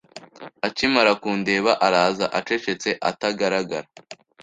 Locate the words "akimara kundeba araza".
0.67-2.25